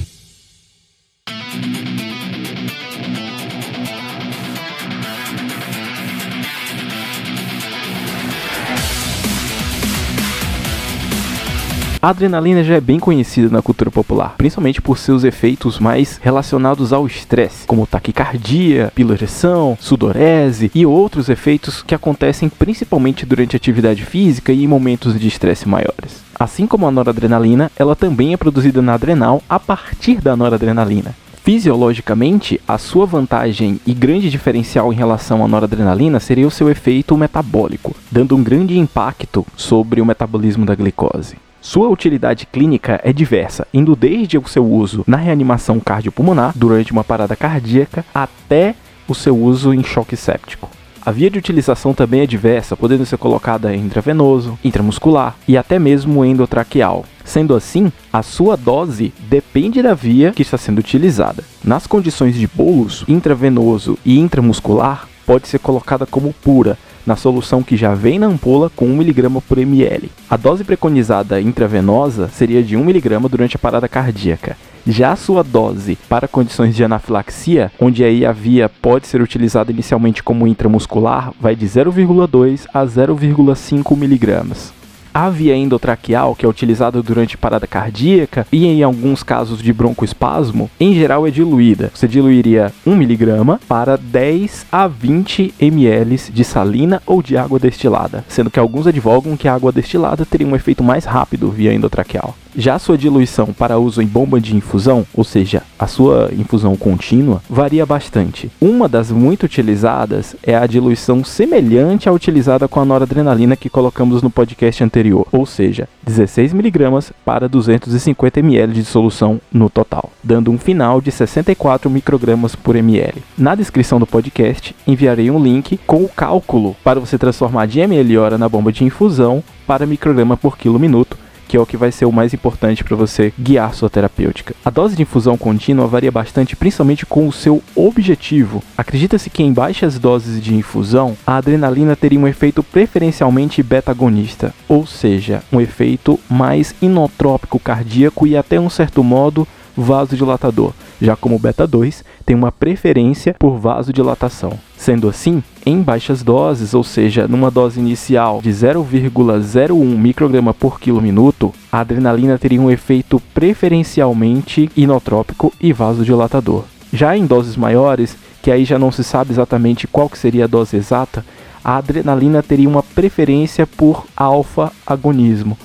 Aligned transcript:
A 12.01 12.11
adrenalina 12.11 12.63
já 12.63 12.75
é 12.75 12.79
bem 12.79 12.97
conhecida 12.97 13.49
na 13.49 13.61
cultura 13.61 13.91
popular, 13.91 14.35
principalmente 14.37 14.81
por 14.81 14.97
seus 14.97 15.25
efeitos 15.25 15.79
mais 15.79 16.17
relacionados 16.23 16.93
ao 16.93 17.05
estresse, 17.05 17.67
como 17.67 17.85
taquicardia, 17.85 18.89
piloreção, 18.95 19.77
sudorese 19.81 20.71
e 20.73 20.85
outros 20.85 21.27
efeitos 21.27 21.83
que 21.83 21.93
acontecem 21.93 22.47
principalmente 22.47 23.25
durante 23.25 23.57
atividade 23.57 24.05
física 24.05 24.53
e 24.53 24.63
em 24.63 24.67
momentos 24.67 25.19
de 25.19 25.27
estresse 25.27 25.67
maiores. 25.67 26.23
Assim 26.39 26.65
como 26.65 26.87
a 26.87 26.91
noradrenalina, 26.91 27.69
ela 27.77 27.97
também 27.97 28.31
é 28.31 28.37
produzida 28.37 28.81
na 28.81 28.93
adrenal 28.93 29.43
a 29.49 29.59
partir 29.59 30.21
da 30.21 30.37
noradrenalina. 30.37 31.13
Fisiologicamente, 31.43 32.61
a 32.65 32.77
sua 32.77 33.05
vantagem 33.05 33.77
e 33.85 33.93
grande 33.93 34.29
diferencial 34.29 34.93
em 34.93 34.95
relação 34.95 35.43
à 35.43 35.49
noradrenalina 35.49 36.21
seria 36.21 36.47
o 36.47 36.51
seu 36.51 36.69
efeito 36.69 37.17
metabólico, 37.17 37.93
dando 38.09 38.37
um 38.37 38.43
grande 38.43 38.79
impacto 38.79 39.45
sobre 39.57 39.99
o 39.99 40.05
metabolismo 40.05 40.65
da 40.65 40.75
glicose. 40.75 41.35
Sua 41.61 41.89
utilidade 41.89 42.45
clínica 42.45 43.01
é 43.03 43.11
diversa, 43.11 43.67
indo 43.73 43.95
desde 43.95 44.37
o 44.37 44.47
seu 44.47 44.65
uso 44.65 45.03
na 45.05 45.17
reanimação 45.17 45.79
cardiopulmonar 45.79 46.53
durante 46.55 46.91
uma 46.91 47.03
parada 47.03 47.35
cardíaca 47.35 48.05
até 48.13 48.75
o 49.07 49.13
seu 49.13 49.37
uso 49.37 49.73
em 49.73 49.83
choque 49.83 50.15
séptico. 50.15 50.69
A 51.05 51.11
via 51.11 51.29
de 51.29 51.37
utilização 51.37 51.93
também 51.93 52.21
é 52.21 52.25
diversa, 52.25 52.77
podendo 52.77 53.05
ser 53.05 53.17
colocada 53.17 53.75
intravenoso, 53.75 54.57
intramuscular 54.63 55.35
e 55.47 55.57
até 55.57 55.79
mesmo 55.79 56.23
endotraqueal. 56.23 57.05
Sendo 57.25 57.55
assim, 57.55 57.91
a 58.11 58.21
sua 58.21 58.55
dose 58.55 59.13
depende 59.29 59.81
da 59.81 59.93
via 59.93 60.31
que 60.31 60.41
está 60.41 60.57
sendo 60.57 60.79
utilizada. 60.79 61.43
Nas 61.63 61.87
condições 61.87 62.35
de 62.35 62.47
bolos, 62.47 63.03
intravenoso 63.07 63.97
e 64.05 64.19
intramuscular 64.19 65.07
pode 65.25 65.47
ser 65.47 65.59
colocada 65.59 66.05
como 66.05 66.33
pura, 66.33 66.77
na 67.05 67.15
solução 67.15 67.63
que 67.63 67.77
já 67.77 67.93
vem 67.93 68.19
na 68.19 68.27
ampola 68.27 68.69
com 68.75 68.85
1mg 68.85 69.41
por 69.47 69.57
ml. 69.57 70.11
A 70.29 70.37
dose 70.37 70.63
preconizada 70.63 71.41
intravenosa 71.41 72.27
seria 72.29 72.63
de 72.63 72.77
1mg 72.77 73.29
durante 73.29 73.55
a 73.55 73.59
parada 73.59 73.87
cardíaca. 73.87 74.57
Já 74.87 75.11
a 75.11 75.15
sua 75.15 75.43
dose 75.43 75.97
para 76.07 76.27
condições 76.27 76.75
de 76.75 76.83
anafilaxia, 76.83 77.71
onde 77.79 78.03
aí 78.03 78.25
a 78.25 78.31
via 78.31 78.69
pode 78.69 79.07
ser 79.07 79.21
utilizada 79.21 79.71
inicialmente 79.71 80.23
como 80.23 80.47
intramuscular, 80.47 81.31
vai 81.39 81.55
de 81.55 81.65
0,2 81.65 82.65
a 82.73 82.85
0,5 82.85 83.95
miligramas. 83.95 84.78
A 85.13 85.29
via 85.29 85.55
endotraqueal, 85.55 86.35
que 86.35 86.45
é 86.45 86.49
utilizada 86.49 87.01
durante 87.01 87.37
parada 87.37 87.65
cardíaca 87.65 88.45
e 88.51 88.65
em 88.65 88.83
alguns 88.83 89.23
casos 89.23 89.61
de 89.61 89.73
broncoespasmo, 89.73 90.69
em 90.79 90.93
geral 90.93 91.27
é 91.27 91.31
diluída. 91.31 91.91
Você 91.93 92.07
diluiria 92.07 92.71
1mg 92.85 93.59
para 93.67 93.97
10 93.97 94.67
a 94.71 94.87
20 94.87 95.55
ml 95.59 96.17
de 96.31 96.43
salina 96.43 97.01
ou 97.05 97.21
de 97.23 97.37
água 97.37 97.59
destilada, 97.59 98.23
sendo 98.27 98.51
que 98.51 98.59
alguns 98.59 98.87
advogam 98.87 99.35
que 99.35 99.47
a 99.47 99.53
água 99.53 99.71
destilada 99.71 100.25
teria 100.25 100.47
um 100.47 100.55
efeito 100.55 100.83
mais 100.83 101.05
rápido 101.05 101.49
via 101.49 101.73
endotraqueal. 101.73 102.35
Já 102.59 102.75
a 102.75 102.79
sua 102.79 102.97
diluição 102.97 103.53
para 103.53 103.79
uso 103.79 104.01
em 104.01 104.05
bomba 104.05 104.37
de 104.41 104.53
infusão, 104.53 105.07
ou 105.13 105.23
seja, 105.23 105.63
a 105.79 105.87
sua 105.87 106.29
infusão 106.37 106.75
contínua, 106.75 107.41
varia 107.49 107.85
bastante. 107.85 108.51
Uma 108.59 108.89
das 108.89 109.09
muito 109.09 109.43
utilizadas 109.43 110.35
é 110.43 110.57
a 110.57 110.67
diluição 110.67 111.23
semelhante 111.23 112.09
à 112.09 112.11
utilizada 112.11 112.67
com 112.67 112.81
a 112.81 112.83
noradrenalina 112.83 113.55
que 113.55 113.69
colocamos 113.69 114.21
no 114.21 114.29
podcast 114.29 114.83
anterior, 114.83 115.25
ou 115.31 115.45
seja, 115.45 115.87
16 116.03 116.53
mg 116.53 117.13
para 117.23 117.47
250 117.47 118.41
ml 118.41 118.73
de 118.73 118.83
solução 118.83 119.39
no 119.53 119.69
total, 119.69 120.11
dando 120.21 120.51
um 120.51 120.57
final 120.57 120.99
de 120.99 121.13
64 121.13 121.89
microgramas 121.89 122.57
por 122.57 122.75
ml. 122.75 123.23
Na 123.37 123.55
descrição 123.55 124.01
do 124.01 124.05
podcast 124.05 124.75
enviarei 124.85 125.31
um 125.31 125.41
link 125.41 125.79
com 125.87 126.03
o 126.03 126.09
cálculo 126.09 126.75
para 126.83 126.99
você 126.99 127.17
transformar 127.17 127.67
de 127.67 127.79
ml 127.79 128.17
hora 128.17 128.37
na 128.37 128.49
bomba 128.49 128.69
de 128.69 128.83
infusão 128.83 129.41
para 129.65 129.85
micrograma 129.85 130.35
por 130.35 130.57
quilo 130.57 130.77
minuto 130.77 131.17
que 131.49 131.57
é 131.57 131.59
o 131.59 131.65
que 131.65 131.75
vai 131.75 131.91
ser 131.91 132.05
o 132.05 132.11
mais 132.11 132.31
importante 132.31 132.83
para 132.83 132.95
você 132.95 133.33
guiar 133.37 133.73
sua 133.73 133.89
terapêutica. 133.89 134.55
A 134.63 134.69
dose 134.69 134.95
de 134.95 135.01
infusão 135.01 135.35
contínua 135.35 135.87
varia 135.87 136.11
bastante, 136.11 136.55
principalmente 136.55 137.07
com 137.07 137.27
o 137.27 137.33
seu 137.33 137.63
objetivo. 137.75 138.61
Acredita-se 138.77 139.31
que 139.31 139.41
em 139.41 139.51
baixas 139.51 139.97
doses 139.97 140.39
de 140.39 140.53
infusão, 140.53 141.17
a 141.25 141.37
adrenalina 141.37 141.95
teria 141.95 142.19
um 142.19 142.27
efeito 142.27 142.61
preferencialmente 142.61 143.63
beta-agonista, 143.63 144.53
ou 144.67 144.85
seja, 144.85 145.41
um 145.51 145.59
efeito 145.59 146.19
mais 146.29 146.75
inotrópico 146.79 147.59
cardíaco 147.59 148.27
e 148.27 148.37
até 148.37 148.59
um 148.59 148.69
certo 148.69 149.03
modo 149.03 149.47
vasodilatador, 149.75 150.73
já 151.01 151.15
como 151.15 151.35
o 151.35 151.39
beta 151.39 151.65
2 151.65 152.03
tem 152.25 152.35
uma 152.35 152.51
preferência 152.51 153.35
por 153.37 153.57
vasodilatação. 153.57 154.53
Sendo 154.77 155.07
assim, 155.07 155.43
em 155.65 155.81
baixas 155.81 156.23
doses, 156.23 156.73
ou 156.73 156.83
seja, 156.83 157.27
numa 157.27 157.51
dose 157.51 157.79
inicial 157.79 158.41
de 158.41 158.49
0,01 158.49 159.73
micrograma 159.97 160.53
por 160.53 160.79
quilo 160.79 161.01
minuto, 161.01 161.53
a 161.71 161.79
adrenalina 161.79 162.37
teria 162.37 162.61
um 162.61 162.71
efeito 162.71 163.21
preferencialmente 163.33 164.69
inotrópico 164.75 165.53
e 165.59 165.73
vasodilatador. 165.73 166.63
Já 166.91 167.15
em 167.15 167.25
doses 167.25 167.55
maiores, 167.55 168.17
que 168.41 168.51
aí 168.51 168.65
já 168.65 168.79
não 168.79 168.91
se 168.91 169.03
sabe 169.03 169.31
exatamente 169.31 169.87
qual 169.87 170.09
que 170.09 170.17
seria 170.17 170.45
a 170.45 170.47
dose 170.47 170.77
exata, 170.77 171.25
a 171.63 171.77
adrenalina 171.77 172.41
teria 172.41 172.69
uma 172.69 172.81
preferência 172.81 173.67
por 173.67 174.05
alfa-agonismo, 174.15 175.57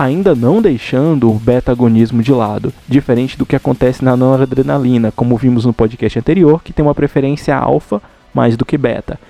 ainda 0.00 0.34
não 0.34 0.62
deixando 0.62 1.30
o 1.30 1.34
beta-agonismo 1.34 2.22
de 2.22 2.32
lado, 2.32 2.72
diferente 2.88 3.36
do 3.36 3.44
que 3.44 3.54
acontece 3.54 4.02
na 4.02 4.16
noradrenalina, 4.16 5.12
como 5.14 5.36
vimos 5.36 5.66
no 5.66 5.74
podcast 5.74 6.18
anterior, 6.18 6.62
que 6.62 6.72
tem 6.72 6.82
uma 6.82 6.94
preferência 6.94 7.54
alfa 7.54 8.00
mais 8.32 8.56
do 8.56 8.64
que 8.64 8.78
beta. 8.78 9.20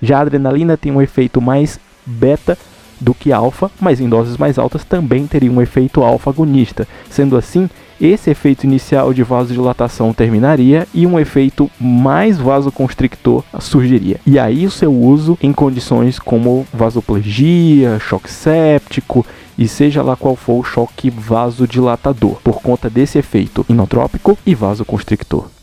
Já 0.00 0.18
a 0.18 0.20
adrenalina 0.20 0.76
tem 0.76 0.92
um 0.92 1.02
efeito 1.02 1.40
mais 1.40 1.80
beta 2.06 2.56
do 3.00 3.12
que 3.12 3.32
alfa, 3.32 3.72
mas 3.80 4.00
em 4.00 4.08
doses 4.08 4.36
mais 4.36 4.56
altas 4.56 4.84
também 4.84 5.26
teria 5.26 5.50
um 5.50 5.60
efeito 5.60 6.00
alfa-agonista. 6.00 6.86
Sendo 7.10 7.36
assim, 7.36 7.68
esse 8.00 8.30
efeito 8.30 8.64
inicial 8.64 9.12
de 9.12 9.22
vasodilatação 9.22 10.12
terminaria 10.12 10.86
e 10.94 11.06
um 11.06 11.18
efeito 11.18 11.70
mais 11.78 12.38
vasoconstrictor 12.38 13.44
surgiria. 13.60 14.20
E 14.26 14.38
aí 14.38 14.66
o 14.66 14.70
seu 14.70 14.92
uso 14.92 15.38
em 15.42 15.52
condições 15.52 16.18
como 16.18 16.66
vasoplegia, 16.72 17.98
choque 18.00 18.30
séptico 18.30 19.26
e 19.58 19.68
seja 19.68 20.02
lá 20.02 20.16
qual 20.16 20.34
for 20.34 20.60
o 20.60 20.64
choque 20.64 21.10
vasodilatador, 21.10 22.40
por 22.42 22.62
conta 22.62 22.88
desse 22.88 23.18
efeito 23.18 23.66
inotrópico 23.68 24.38
e 24.46 24.54
vasoconstrictor. 24.54 25.59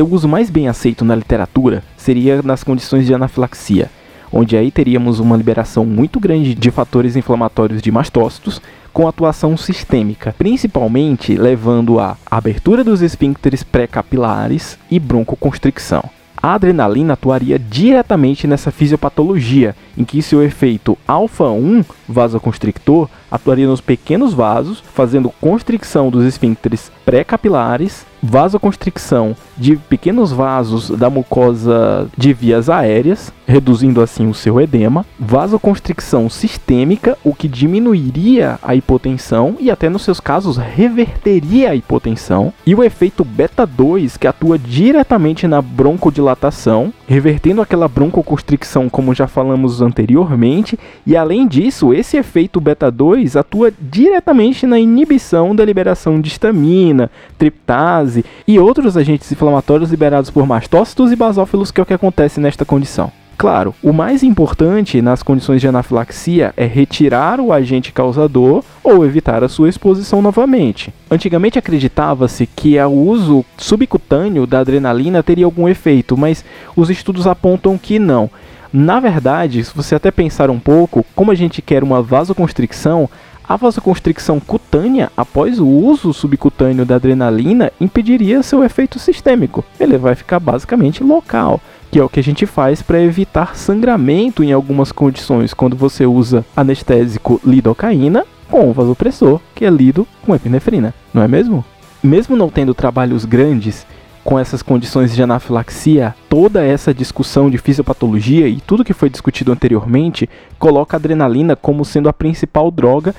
Seu 0.00 0.10
uso 0.10 0.26
mais 0.26 0.48
bem 0.48 0.66
aceito 0.66 1.04
na 1.04 1.14
literatura 1.14 1.84
seria 1.94 2.40
nas 2.40 2.64
condições 2.64 3.04
de 3.04 3.12
anafilaxia, 3.12 3.90
onde 4.32 4.56
aí 4.56 4.70
teríamos 4.70 5.20
uma 5.20 5.36
liberação 5.36 5.84
muito 5.84 6.18
grande 6.18 6.54
de 6.54 6.70
fatores 6.70 7.16
inflamatórios 7.16 7.82
de 7.82 7.92
mastócitos 7.92 8.62
com 8.94 9.06
atuação 9.06 9.58
sistêmica, 9.58 10.34
principalmente 10.38 11.34
levando 11.34 12.00
à 12.00 12.16
abertura 12.30 12.82
dos 12.82 13.02
esfíncteres 13.02 13.62
pré-capilares 13.62 14.78
e 14.90 14.98
broncoconstricção. 14.98 16.02
A 16.42 16.54
adrenalina 16.54 17.12
atuaria 17.12 17.58
diretamente 17.58 18.46
nessa 18.46 18.70
fisiopatologia, 18.70 19.76
em 19.98 20.04
que 20.04 20.22
seu 20.22 20.42
efeito 20.42 20.96
alfa-1 21.06 21.84
vasoconstrictor 22.08 23.06
atuaria 23.30 23.66
nos 23.66 23.80
pequenos 23.80 24.34
vasos, 24.34 24.82
fazendo 24.94 25.32
constricção 25.40 26.10
dos 26.10 26.24
esfíncteres 26.24 26.90
pré-capilares, 27.04 28.06
vasoconstricção 28.22 29.34
de 29.56 29.76
pequenos 29.76 30.30
vasos 30.32 30.90
da 30.90 31.08
mucosa 31.08 32.08
de 32.16 32.32
vias 32.32 32.68
aéreas, 32.68 33.32
reduzindo 33.46 34.00
assim 34.00 34.28
o 34.28 34.34
seu 34.34 34.60
edema, 34.60 35.04
vasoconstricção 35.18 36.28
sistêmica, 36.28 37.16
o 37.24 37.34
que 37.34 37.48
diminuiria 37.48 38.58
a 38.62 38.74
hipotensão 38.74 39.56
e 39.58 39.70
até 39.70 39.88
nos 39.88 40.02
seus 40.02 40.20
casos 40.20 40.56
reverteria 40.56 41.70
a 41.70 41.74
hipotensão, 41.74 42.52
e 42.66 42.74
o 42.74 42.84
efeito 42.84 43.24
beta 43.24 43.66
2 43.66 44.16
que 44.16 44.26
atua 44.26 44.58
diretamente 44.58 45.48
na 45.48 45.60
broncodilatação, 45.60 46.92
revertendo 47.06 47.60
aquela 47.60 47.88
broncoconstricção 47.88 48.88
como 48.88 49.14
já 49.14 49.26
falamos 49.26 49.82
anteriormente, 49.82 50.78
e 51.06 51.16
além 51.16 51.48
disso, 51.48 51.92
esse 51.92 52.16
efeito 52.16 52.60
beta 52.60 52.90
2 52.90 53.19
atua 53.36 53.72
diretamente 53.80 54.66
na 54.66 54.78
inibição 54.78 55.54
da 55.54 55.64
liberação 55.64 56.20
de 56.20 56.28
histamina, 56.28 57.10
triptase 57.38 58.24
e 58.46 58.58
outros 58.58 58.96
agentes 58.96 59.30
inflamatórios 59.30 59.90
liberados 59.90 60.30
por 60.30 60.46
mastócitos 60.46 61.12
e 61.12 61.16
basófilos, 61.16 61.70
que 61.70 61.80
é 61.80 61.82
o 61.82 61.86
que 61.86 61.94
acontece 61.94 62.40
nesta 62.40 62.64
condição. 62.64 63.12
Claro, 63.40 63.74
o 63.82 63.90
mais 63.90 64.22
importante 64.22 65.00
nas 65.00 65.22
condições 65.22 65.62
de 65.62 65.66
anafilaxia 65.66 66.52
é 66.58 66.66
retirar 66.66 67.40
o 67.40 67.54
agente 67.54 67.90
causador 67.90 68.62
ou 68.84 69.02
evitar 69.02 69.42
a 69.42 69.48
sua 69.48 69.70
exposição 69.70 70.20
novamente. 70.20 70.92
Antigamente 71.10 71.58
acreditava-se 71.58 72.46
que 72.46 72.78
o 72.78 72.90
uso 72.90 73.42
subcutâneo 73.56 74.46
da 74.46 74.58
adrenalina 74.58 75.22
teria 75.22 75.46
algum 75.46 75.66
efeito, 75.66 76.18
mas 76.18 76.44
os 76.76 76.90
estudos 76.90 77.26
apontam 77.26 77.78
que 77.78 77.98
não. 77.98 78.28
Na 78.72 79.00
verdade, 79.00 79.64
se 79.64 79.74
você 79.74 79.94
até 79.94 80.10
pensar 80.10 80.50
um 80.50 80.60
pouco, 80.60 81.04
como 81.14 81.30
a 81.30 81.34
gente 81.34 81.60
quer 81.60 81.82
uma 81.82 82.00
vasoconstricção, 82.00 83.08
a 83.48 83.56
vasoconstricção 83.56 84.38
cutânea 84.38 85.10
após 85.16 85.58
o 85.58 85.66
uso 85.66 86.12
subcutâneo 86.12 86.86
da 86.86 86.94
adrenalina 86.94 87.72
impediria 87.80 88.42
seu 88.42 88.62
efeito 88.62 88.98
sistêmico. 88.98 89.64
Ele 89.78 89.98
vai 89.98 90.14
ficar 90.14 90.38
basicamente 90.38 91.02
local 91.02 91.60
que 91.90 91.98
é 91.98 92.04
o 92.04 92.08
que 92.08 92.20
a 92.20 92.22
gente 92.22 92.46
faz 92.46 92.80
para 92.80 93.02
evitar 93.02 93.56
sangramento 93.56 94.44
em 94.44 94.52
algumas 94.52 94.92
condições 94.92 95.52
quando 95.52 95.76
você 95.76 96.06
usa 96.06 96.44
anestésico 96.56 97.40
lidocaína 97.44 98.24
com 98.48 98.72
vasopressor, 98.72 99.40
que 99.54 99.64
é 99.64 99.70
lido 99.70 100.06
com 100.24 100.34
epinefrina, 100.34 100.94
não 101.12 101.22
é 101.22 101.28
mesmo? 101.28 101.64
Mesmo 102.02 102.36
não 102.36 102.48
tendo 102.48 102.74
trabalhos 102.74 103.24
grandes 103.24 103.86
com 104.24 104.38
essas 104.38 104.62
condições 104.62 105.14
de 105.14 105.22
anafilaxia, 105.22 106.14
toda 106.28 106.64
essa 106.64 106.92
discussão 106.92 107.50
de 107.50 107.58
fisiopatologia 107.58 108.48
e 108.48 108.60
tudo 108.60 108.84
que 108.84 108.92
foi 108.92 109.08
discutido 109.08 109.52
anteriormente 109.52 110.28
coloca 110.58 110.96
a 110.96 110.98
adrenalina 110.98 111.56
como 111.56 111.84
sendo 111.84 112.08
a 112.08 112.12
principal 112.12 112.70
droga 112.70 113.14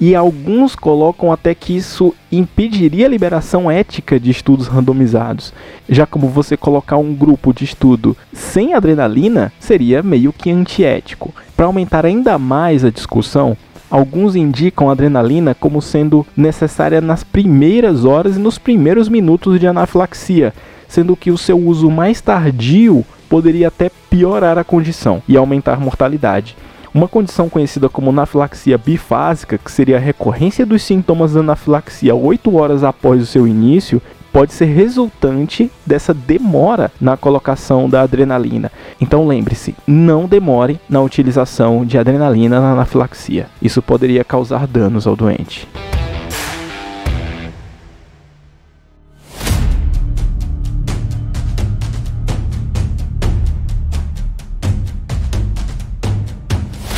e 0.00 0.14
alguns 0.14 0.74
colocam 0.74 1.32
até 1.32 1.54
que 1.54 1.76
isso 1.76 2.14
impediria 2.30 3.06
a 3.06 3.08
liberação 3.08 3.70
ética 3.70 4.18
de 4.18 4.30
estudos 4.30 4.66
randomizados, 4.66 5.52
já 5.88 6.04
como 6.04 6.28
você 6.28 6.56
colocar 6.56 6.96
um 6.96 7.14
grupo 7.14 7.52
de 7.52 7.64
estudo 7.64 8.16
sem 8.32 8.74
adrenalina 8.74 9.52
seria 9.58 10.02
meio 10.02 10.32
que 10.32 10.50
antiético. 10.50 11.32
Para 11.56 11.66
aumentar 11.66 12.04
ainda 12.04 12.38
mais 12.38 12.84
a 12.84 12.90
discussão, 12.90 13.56
alguns 13.94 14.34
indicam 14.34 14.88
a 14.88 14.92
adrenalina 14.92 15.54
como 15.54 15.80
sendo 15.80 16.26
necessária 16.36 17.00
nas 17.00 17.22
primeiras 17.22 18.04
horas 18.04 18.36
e 18.36 18.40
nos 18.40 18.58
primeiros 18.58 19.08
minutos 19.08 19.60
de 19.60 19.68
anafilaxia, 19.68 20.52
sendo 20.88 21.14
que 21.14 21.30
o 21.30 21.38
seu 21.38 21.56
uso 21.56 21.88
mais 21.88 22.20
tardio 22.20 23.06
poderia 23.28 23.68
até 23.68 23.88
piorar 24.10 24.58
a 24.58 24.64
condição 24.64 25.22
e 25.28 25.36
aumentar 25.36 25.78
mortalidade. 25.78 26.56
Uma 26.92 27.06
condição 27.06 27.48
conhecida 27.48 27.88
como 27.88 28.10
anafilaxia 28.10 28.76
bifásica, 28.76 29.56
que 29.56 29.70
seria 29.70 29.96
a 29.96 30.00
recorrência 30.00 30.66
dos 30.66 30.82
sintomas 30.82 31.34
da 31.34 31.38
anafilaxia 31.38 32.16
8 32.16 32.52
horas 32.56 32.82
após 32.82 33.22
o 33.22 33.26
seu 33.26 33.46
início, 33.46 34.02
pode 34.34 34.52
ser 34.52 34.64
resultante 34.64 35.70
dessa 35.86 36.12
demora 36.12 36.90
na 37.00 37.16
colocação 37.16 37.88
da 37.88 38.02
adrenalina. 38.02 38.72
Então 39.00 39.28
lembre-se, 39.28 39.76
não 39.86 40.26
demore 40.26 40.80
na 40.90 41.00
utilização 41.00 41.86
de 41.86 41.96
adrenalina 41.96 42.60
na 42.60 42.72
anafilaxia. 42.72 43.46
Isso 43.62 43.80
poderia 43.80 44.24
causar 44.24 44.66
danos 44.66 45.06
ao 45.06 45.14
doente. 45.14 45.68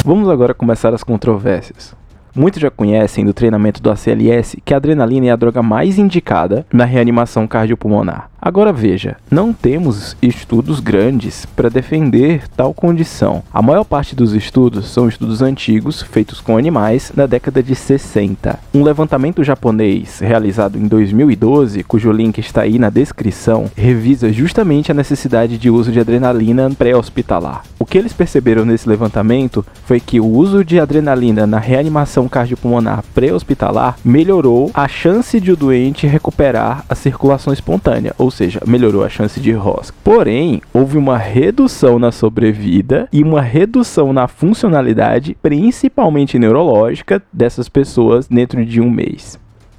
Vamos 0.02 0.30
agora 0.30 0.54
começar 0.54 0.94
as 0.94 1.04
controvérsias. 1.04 2.05
Muitos 2.36 2.60
já 2.60 2.70
conhecem 2.70 3.24
do 3.24 3.32
treinamento 3.32 3.80
do 3.80 3.90
ACLS 3.90 4.60
que 4.62 4.74
a 4.74 4.76
adrenalina 4.76 5.28
é 5.28 5.30
a 5.30 5.36
droga 5.36 5.62
mais 5.62 5.98
indicada 5.98 6.66
na 6.70 6.84
reanimação 6.84 7.46
cardiopulmonar. 7.46 8.28
Agora 8.46 8.72
veja, 8.72 9.16
não 9.28 9.52
temos 9.52 10.16
estudos 10.22 10.78
grandes 10.78 11.44
para 11.44 11.68
defender 11.68 12.46
tal 12.56 12.72
condição. 12.72 13.42
A 13.52 13.60
maior 13.60 13.82
parte 13.82 14.14
dos 14.14 14.34
estudos 14.34 14.86
são 14.86 15.08
estudos 15.08 15.42
antigos, 15.42 16.00
feitos 16.00 16.40
com 16.40 16.56
animais, 16.56 17.10
na 17.16 17.26
década 17.26 17.60
de 17.60 17.74
60. 17.74 18.56
Um 18.72 18.84
levantamento 18.84 19.42
japonês 19.42 20.20
realizado 20.20 20.78
em 20.78 20.86
2012, 20.86 21.82
cujo 21.82 22.12
link 22.12 22.38
está 22.38 22.60
aí 22.60 22.78
na 22.78 22.88
descrição, 22.88 23.68
revisa 23.74 24.32
justamente 24.32 24.92
a 24.92 24.94
necessidade 24.94 25.58
de 25.58 25.68
uso 25.68 25.90
de 25.90 25.98
adrenalina 25.98 26.70
pré-hospitalar. 26.70 27.64
O 27.80 27.84
que 27.84 27.98
eles 27.98 28.12
perceberam 28.12 28.64
nesse 28.64 28.88
levantamento 28.88 29.66
foi 29.86 29.98
que 29.98 30.20
o 30.20 30.24
uso 30.24 30.64
de 30.64 30.78
adrenalina 30.78 31.48
na 31.48 31.58
reanimação 31.58 32.28
cardiopulmonar 32.28 33.02
pré-hospitalar 33.12 33.98
melhorou 34.04 34.70
a 34.72 34.86
chance 34.86 35.40
de 35.40 35.50
o 35.50 35.56
doente 35.56 36.06
recuperar 36.06 36.84
a 36.88 36.94
circulação 36.94 37.52
espontânea, 37.52 38.14
ou 38.16 38.35
seja, 38.36 38.60
melhorou 38.66 39.04
a 39.04 39.08
chance 39.08 39.40
de 39.40 39.52
rosca. 39.52 39.96
Porém, 40.04 40.60
houve 40.72 40.98
uma 40.98 41.16
redução 41.16 41.98
na 41.98 42.12
sobrevida 42.12 43.08
e 43.12 43.22
uma 43.22 43.40
redução 43.40 44.12
na 44.12 44.28
funcionalidade, 44.28 45.36
principalmente 45.42 46.38
neurológica, 46.38 47.22
dessas 47.32 47.68
pessoas 47.68 48.28
dentro 48.28 48.64
de 48.64 48.80
um 48.80 48.90
mês. 48.90 49.38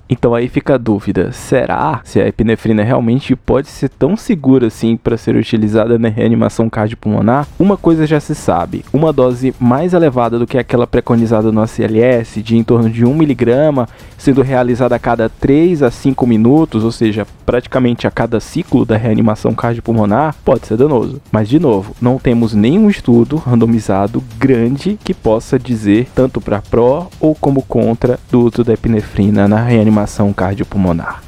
Então 0.09 0.33
aí 0.33 0.47
fica 0.47 0.75
a 0.75 0.77
dúvida: 0.77 1.31
será 1.31 2.01
se 2.03 2.19
a 2.19 2.27
epinefrina 2.27 2.83
realmente 2.83 3.35
pode 3.35 3.67
ser 3.67 3.89
tão 3.89 4.15
segura 4.15 4.67
assim 4.67 4.95
para 4.95 5.17
ser 5.17 5.35
utilizada 5.35 5.99
na 5.99 6.07
reanimação 6.07 6.69
cardiopulmonar? 6.69 7.47
Uma 7.59 7.75
coisa 7.75 8.07
já 8.07 8.19
se 8.19 8.33
sabe: 8.33 8.85
uma 8.93 9.11
dose 9.11 9.53
mais 9.59 9.93
elevada 9.93 10.39
do 10.39 10.47
que 10.47 10.57
aquela 10.57 10.87
preconizada 10.87 11.51
no 11.51 11.61
ACLS, 11.61 12.41
de 12.41 12.55
em 12.55 12.63
torno 12.63 12.89
de 12.89 13.03
1mg, 13.03 13.87
sendo 14.17 14.41
realizada 14.41 14.95
a 14.95 14.99
cada 14.99 15.29
3 15.29 15.83
a 15.83 15.91
5 15.91 16.25
minutos, 16.25 16.83
ou 16.83 16.91
seja, 16.91 17.27
praticamente 17.45 18.07
a 18.07 18.11
cada 18.11 18.39
ciclo 18.39 18.85
da 18.85 18.95
reanimação 18.95 19.53
cardiopulmonar, 19.53 20.35
pode 20.45 20.67
ser 20.67 20.77
danoso. 20.77 21.21
Mas 21.31 21.49
de 21.49 21.59
novo, 21.59 21.93
não 22.01 22.17
temos 22.17 22.53
nenhum 22.53 22.89
estudo 22.89 23.37
randomizado 23.37 24.23
grande 24.37 24.97
que 25.03 25.13
possa 25.13 25.59
dizer 25.59 26.07
tanto 26.15 26.39
para 26.39 26.61
pró 26.61 27.07
ou 27.19 27.35
como 27.35 27.61
contra 27.61 28.19
do 28.31 28.41
uso 28.41 28.63
da 28.63 28.73
epinefrina 28.73 29.47
na 29.47 29.61
reanimação 29.61 29.96
inflamação 29.97 30.31
cardiopulmonar. 30.31 31.23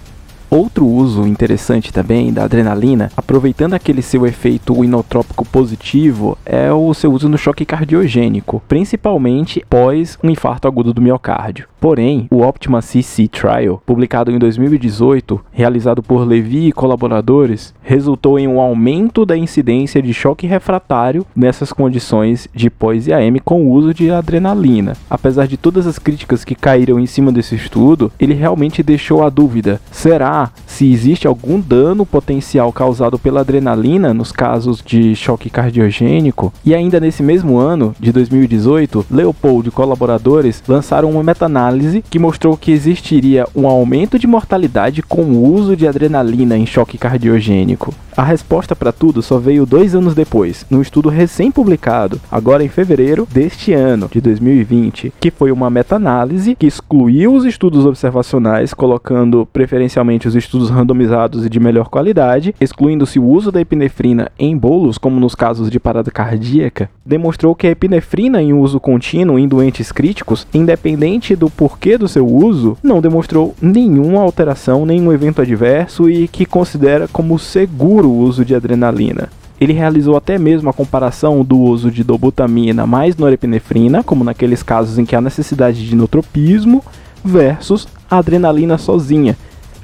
Outro 0.50 0.88
uso 0.88 1.28
interessante 1.28 1.94
também 1.94 2.34
da 2.34 2.44
adrenalina, 2.44 3.12
aproveitando 3.16 3.76
aquele 3.76 4.02
seu 4.02 4.26
efeito 4.26 4.84
inotrópico 4.84 5.46
positivo, 5.46 6.36
é 6.44 6.74
o 6.74 6.92
seu 6.96 7.14
uso 7.14 7.30
no 7.30 7.38
choque 7.38 7.64
cardiogênico, 7.64 8.60
principalmente 8.68 9.64
pós 9.70 10.18
um 10.24 10.30
infarto 10.30 10.68
agudo 10.68 10.92
do 10.92 11.02
miocárdio. 11.02 11.68
Porém, 11.80 12.28
o 12.30 12.42
Optima 12.42 12.82
CC 12.82 13.28
Trial, 13.28 13.82
publicado 13.86 14.32
em 14.32 14.40
2018, 14.40 15.40
realizado 15.52 16.04
por 16.04 16.28
Levi 16.28 16.68
e 16.68 16.72
colaboradores, 16.74 17.74
resultou 17.82 18.38
em 18.38 18.48
um 18.48 18.60
aumento 18.60 19.26
da 19.26 19.38
incidência 19.38 20.02
de 20.02 20.14
choque 20.14 20.46
refratário 20.46 21.26
nessas 21.34 21.72
condições 21.72 22.50
de 22.54 22.70
pós-IAM 22.70 23.38
com 23.46 23.64
o 23.64 23.72
uso 23.72 23.94
de 23.94 24.12
adrenalina. 24.12 24.98
Apesar 25.10 25.48
de 25.48 25.56
todas 25.56 25.88
as 25.88 25.98
críticas 25.98 26.44
que 26.44 26.56
caíram 26.56 27.00
em 27.00 27.06
cima 27.06 27.32
desse 27.32 27.56
estudo, 27.56 28.12
ele 28.20 28.34
realmente 28.34 28.84
deixou 28.84 29.24
a 29.24 29.30
dúvida: 29.30 29.80
será 29.90 30.39
se 30.66 30.92
existe 30.92 31.28
algum 31.28 31.60
dano 31.60 32.06
potencial 32.06 32.72
causado 32.72 33.18
pela 33.18 33.42
adrenalina 33.42 34.14
nos 34.14 34.32
casos 34.32 34.82
de 34.86 35.16
choque 35.16 35.50
cardiogênico. 35.50 36.54
E 36.66 36.74
ainda 36.74 37.00
nesse 37.00 37.24
mesmo 37.24 37.58
ano, 37.58 37.96
de 38.00 38.12
2018, 38.12 39.06
Leopold 39.10 39.70
e 39.70 39.72
colaboradores 39.72 40.64
lançaram 40.68 41.10
uma 41.10 41.24
meta-análise 41.24 42.04
que 42.10 42.20
mostrou 42.20 42.56
que 42.56 42.72
existiria 42.72 43.46
um 43.56 43.68
aumento 43.68 44.20
de 44.20 44.28
mortalidade 44.28 45.02
com 45.02 45.24
o 45.24 45.54
uso 45.54 45.76
de 45.76 45.88
adrenalina 45.88 46.58
em 46.58 46.66
choque 46.66 46.98
cardiogênico. 46.98 47.94
A 48.16 48.24
resposta 48.24 48.76
para 48.76 48.92
tudo 48.92 49.22
só 49.22 49.38
veio 49.38 49.66
dois 49.66 49.96
anos 49.96 50.14
depois, 50.14 50.66
num 50.70 50.82
estudo 50.82 51.08
recém-publicado, 51.08 52.20
agora 52.30 52.64
em 52.64 52.68
fevereiro 52.68 53.26
deste 53.32 53.72
ano, 53.72 54.10
de 54.12 54.20
2020, 54.20 55.14
que 55.20 55.32
foi 55.32 55.54
uma 55.54 55.70
meta-análise 55.70 56.54
que 56.54 56.68
excluiu 56.68 57.34
os 57.34 57.46
estudos 57.46 57.86
observacionais, 57.86 58.74
colocando 58.74 59.48
preferencialmente 59.54 60.28
os 60.30 60.36
estudos 60.36 60.70
randomizados 60.70 61.46
e 61.46 61.50
de 61.50 61.60
melhor 61.60 61.90
qualidade, 61.90 62.56
excluindo-se 62.62 63.20
o 63.20 63.26
uso 63.26 63.52
da 63.52 63.60
epinefrina 63.60 64.32
em 64.38 64.58
bolos, 64.58 64.98
como 64.98 65.20
nos 65.20 65.36
casos 65.36 65.70
de 65.70 65.80
parada 65.80 66.12
cardíaca, 66.12 66.90
demonstrou 67.06 67.54
que 67.56 67.68
a 67.68 67.72
epinefrina 67.72 68.42
em 68.42 68.54
uso 68.54 68.80
contínuo 68.80 69.38
em 69.38 69.48
doentes 69.48 69.92
críticos, 69.92 70.48
independente 70.54 71.36
do 71.36 71.50
porquê 71.50 71.98
do 71.98 72.08
seu 72.08 72.26
uso, 72.26 72.78
não 72.82 73.02
demonstrou 73.02 73.56
nenhuma 73.62 74.22
alteração, 74.22 74.86
nenhum 74.86 75.12
evento 75.12 75.42
adverso 75.42 76.10
e 76.10 76.28
que 76.28 76.46
considera 76.46 77.08
como 77.08 77.38
seguro 77.38 78.10
o 78.10 78.20
uso 78.20 78.46
de 78.46 78.56
adrenalina. 78.56 79.30
Ele 79.60 79.74
realizou 79.74 80.16
até 80.16 80.38
mesmo 80.38 80.70
a 80.70 80.74
comparação 80.74 81.44
do 81.44 81.60
uso 81.60 81.92
de 81.92 82.04
dobutamina 82.04 82.88
mais 82.88 83.18
norepinefrina, 83.18 84.04
como 84.04 84.24
naqueles 84.24 84.64
casos 84.64 84.98
em 84.98 85.06
que 85.06 85.16
há 85.16 85.22
necessidade 85.22 85.86
de 85.86 85.96
notropismo, 85.96 86.84
versus 87.24 87.88
a 88.10 88.18
adrenalina 88.18 88.78
sozinha. 88.78 89.36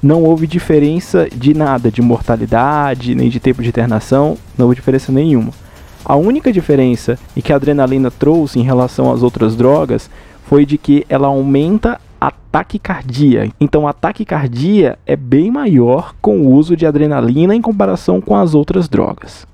Não 0.06 0.22
houve 0.22 0.46
diferença 0.46 1.28
de 1.36 1.56
nada, 1.56 1.90
de 1.90 2.00
mortalidade, 2.00 3.16
nem 3.16 3.28
de 3.28 3.40
tempo 3.40 3.64
de 3.64 3.70
internação, 3.70 4.38
não 4.56 4.68
houve 4.68 4.76
diferença 4.76 5.12
nenhuma. 5.12 5.50
A 6.06 6.16
única 6.16 6.54
diferença 6.54 7.18
e 7.36 7.42
que 7.42 7.52
a 7.52 7.56
adrenalina 7.56 8.12
trouxe 8.12 8.60
em 8.60 8.62
relação 8.62 9.12
às 9.12 9.24
outras 9.24 9.56
drogas 9.56 10.08
foi 10.44 10.64
de 10.64 10.78
que 10.78 11.04
ela 11.10 11.26
aumenta 11.26 12.00
a 12.22 12.30
taquicardia. 12.30 13.50
Então 13.60 13.88
a 13.88 13.94
taquicardia 13.94 15.00
é 15.08 15.16
bem 15.16 15.50
maior 15.50 16.14
com 16.22 16.38
o 16.38 16.52
uso 16.54 16.78
de 16.78 16.86
adrenalina 16.86 17.56
em 17.56 17.62
comparação 17.62 18.22
com 18.22 18.36
as 18.36 18.54
outras 18.54 18.88
drogas. 18.88 19.48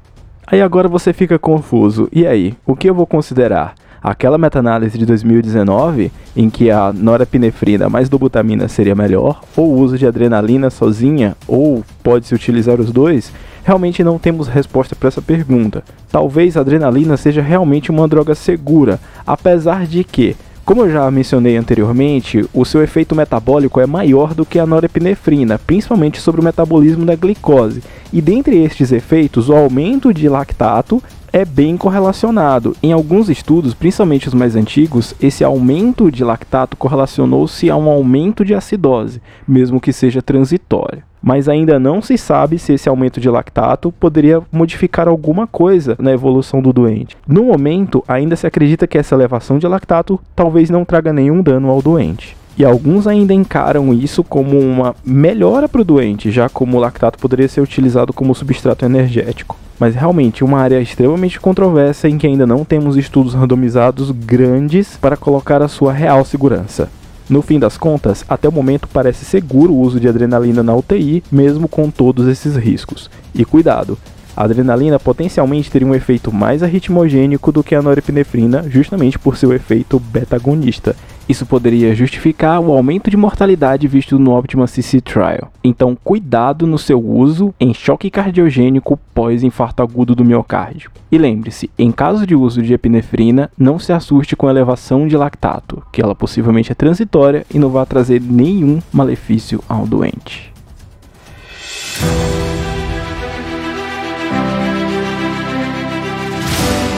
Aí 0.45 0.61
agora 0.61 0.89
você 0.89 1.13
fica 1.13 1.39
confuso. 1.39 2.09
E 2.11 2.27
aí, 2.27 2.53
o 2.65 2.75
que 2.75 2.89
eu 2.89 2.93
vou 2.93 3.07
considerar? 3.07 3.73
Aquela 4.03 4.35
meta-análise 4.35 4.97
de 4.97 5.05
2019, 5.05 6.11
em 6.35 6.49
que 6.49 6.71
a 6.71 6.91
norepinefrina 6.91 7.87
mais 7.87 8.09
dobutamina 8.09 8.67
seria 8.67 8.95
melhor, 8.95 9.41
ou 9.55 9.75
o 9.75 9.79
uso 9.79 9.95
de 9.95 10.07
adrenalina 10.07 10.71
sozinha, 10.71 11.37
ou 11.47 11.83
pode-se 12.01 12.33
utilizar 12.33 12.81
os 12.81 12.91
dois, 12.91 13.31
realmente 13.63 14.03
não 14.03 14.17
temos 14.17 14.47
resposta 14.47 14.95
para 14.95 15.09
essa 15.09 15.21
pergunta. 15.21 15.83
Talvez 16.11 16.57
a 16.57 16.61
adrenalina 16.61 17.15
seja 17.15 17.43
realmente 17.43 17.91
uma 17.91 18.07
droga 18.07 18.33
segura, 18.33 18.99
apesar 19.25 19.85
de 19.85 20.03
que 20.03 20.35
como 20.65 20.83
eu 20.83 20.91
já 20.91 21.09
mencionei 21.11 21.57
anteriormente, 21.57 22.47
o 22.53 22.63
seu 22.63 22.83
efeito 22.83 23.15
metabólico 23.15 23.81
é 23.81 23.85
maior 23.85 24.33
do 24.33 24.45
que 24.45 24.57
a 24.59 24.65
norepinefrina, 24.65 25.59
principalmente 25.59 26.21
sobre 26.21 26.39
o 26.39 26.43
metabolismo 26.43 27.03
da 27.03 27.15
glicose. 27.15 27.83
E 28.13 28.21
dentre 28.21 28.63
estes 28.63 28.91
efeitos, 28.91 29.49
o 29.49 29.53
aumento 29.53 30.13
de 30.13 30.29
lactato 30.29 31.03
é 31.33 31.45
bem 31.45 31.77
correlacionado. 31.77 32.75
Em 32.83 32.91
alguns 32.91 33.29
estudos, 33.29 33.73
principalmente 33.73 34.27
os 34.27 34.33
mais 34.33 34.55
antigos, 34.55 35.15
esse 35.21 35.43
aumento 35.43 36.11
de 36.11 36.23
lactato 36.23 36.75
correlacionou-se 36.75 37.69
a 37.69 37.77
um 37.77 37.89
aumento 37.89 38.43
de 38.43 38.53
acidose, 38.53 39.21
mesmo 39.47 39.79
que 39.79 39.93
seja 39.93 40.21
transitório. 40.21 41.03
Mas 41.23 41.47
ainda 41.47 41.79
não 41.79 42.01
se 42.01 42.17
sabe 42.17 42.57
se 42.57 42.73
esse 42.73 42.89
aumento 42.89 43.21
de 43.21 43.29
lactato 43.29 43.91
poderia 43.91 44.41
modificar 44.51 45.07
alguma 45.07 45.45
coisa 45.45 45.95
na 45.99 46.11
evolução 46.11 46.61
do 46.61 46.73
doente. 46.73 47.15
No 47.27 47.45
momento, 47.45 48.03
ainda 48.07 48.35
se 48.35 48.47
acredita 48.47 48.87
que 48.87 48.97
essa 48.97 49.15
elevação 49.15 49.59
de 49.59 49.67
lactato 49.67 50.19
talvez 50.35 50.69
não 50.69 50.83
traga 50.83 51.13
nenhum 51.13 51.41
dano 51.41 51.69
ao 51.69 51.81
doente. 51.81 52.35
E 52.57 52.65
alguns 52.65 53.07
ainda 53.07 53.33
encaram 53.33 53.93
isso 53.93 54.23
como 54.23 54.59
uma 54.59 54.95
melhora 55.05 55.69
para 55.69 55.81
o 55.81 55.85
doente, 55.85 56.31
já 56.31 56.49
como 56.49 56.77
o 56.77 56.79
lactato 56.79 57.17
poderia 57.17 57.47
ser 57.47 57.61
utilizado 57.61 58.11
como 58.11 58.35
substrato 58.35 58.83
energético 58.83 59.60
mas 59.81 59.95
realmente 59.95 60.43
uma 60.43 60.59
área 60.59 60.79
extremamente 60.79 61.39
controversa 61.39 62.07
em 62.07 62.15
que 62.15 62.27
ainda 62.27 62.45
não 62.45 62.63
temos 62.63 62.97
estudos 62.97 63.33
randomizados 63.33 64.11
grandes 64.11 64.95
para 64.95 65.17
colocar 65.17 65.59
a 65.59 65.67
sua 65.67 65.91
real 65.91 66.23
segurança. 66.23 66.87
No 67.27 67.41
fim 67.41 67.57
das 67.57 67.79
contas, 67.79 68.23
até 68.29 68.47
o 68.47 68.51
momento 68.51 68.87
parece 68.87 69.25
seguro 69.25 69.73
o 69.73 69.79
uso 69.79 69.99
de 69.99 70.07
adrenalina 70.07 70.61
na 70.61 70.75
UTI, 70.75 71.23
mesmo 71.31 71.67
com 71.67 71.89
todos 71.89 72.27
esses 72.27 72.55
riscos. 72.55 73.09
E 73.33 73.43
cuidado, 73.43 73.97
a 74.37 74.43
adrenalina 74.43 74.99
potencialmente 74.99 75.71
teria 75.71 75.87
um 75.87 75.95
efeito 75.95 76.31
mais 76.31 76.61
arritmogênico 76.61 77.51
do 77.51 77.63
que 77.63 77.73
a 77.73 77.81
norepinefrina, 77.81 78.69
justamente 78.69 79.17
por 79.17 79.35
seu 79.35 79.51
efeito 79.51 79.99
beta-agonista, 79.99 80.95
isso 81.27 81.45
poderia 81.45 81.95
justificar 81.95 82.59
o 82.59 82.71
aumento 82.71 83.09
de 83.09 83.17
mortalidade 83.17 83.87
visto 83.87 84.19
no 84.19 84.37
Optima 84.37 84.67
CC 84.67 84.99
Trial. 84.99 85.51
Então, 85.63 85.97
cuidado 86.03 86.67
no 86.67 86.77
seu 86.77 86.99
uso 86.99 87.53
em 87.59 87.73
choque 87.73 88.09
cardiogênico 88.09 88.99
pós-infarto 89.13 89.81
agudo 89.81 90.15
do 90.15 90.25
miocárdio. 90.25 90.91
E 91.11 91.17
lembre-se, 91.17 91.69
em 91.77 91.91
caso 91.91 92.25
de 92.27 92.35
uso 92.35 92.61
de 92.61 92.73
epinefrina, 92.73 93.49
não 93.57 93.79
se 93.79 93.93
assuste 93.93 94.35
com 94.35 94.47
a 94.47 94.51
elevação 94.51 95.07
de 95.07 95.15
lactato, 95.15 95.83
que 95.91 96.01
ela 96.01 96.15
possivelmente 96.15 96.71
é 96.71 96.75
transitória 96.75 97.45
e 97.53 97.59
não 97.59 97.69
vai 97.69 97.85
trazer 97.85 98.21
nenhum 98.21 98.79
malefício 98.91 99.63
ao 99.69 99.85
doente. 99.85 100.51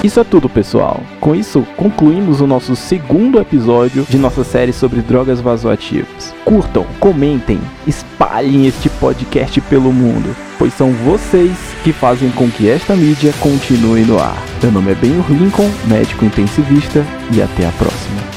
Isso 0.03 0.19
é 0.19 0.24
tudo, 0.25 0.50
pessoal. 0.50 1.01
Com 1.22 1.33
isso, 1.33 1.65
concluímos 1.77 2.41
o 2.41 2.48
nosso 2.48 2.75
segundo 2.75 3.39
episódio 3.39 4.05
de 4.10 4.17
nossa 4.17 4.43
série 4.43 4.74
sobre 4.74 5.01
drogas 5.01 5.39
vasoativas. 5.39 6.36
Curtam, 6.43 6.86
comentem, 7.00 7.57
espalhem 7.88 8.67
este 8.67 8.89
podcast 8.89 9.62
pelo 9.62 9.93
mundo, 9.93 10.36
pois 10.60 10.74
são 10.74 10.91
vocês 10.91 11.57
que 11.86 11.93
fazem 11.93 12.29
com 12.31 12.51
que 12.51 12.69
esta 12.69 12.98
mídia 12.98 13.33
continue 13.39 14.01
no 14.01 14.19
ar. 14.19 14.38
Meu 14.62 14.74
nome 14.74 14.91
é 14.91 14.95
Benio 14.95 15.24
Lincoln, 15.29 15.72
médico 15.86 16.25
intensivista, 16.25 17.05
e 17.31 17.41
até 17.41 17.65
a 17.65 17.72
próxima. 17.72 18.32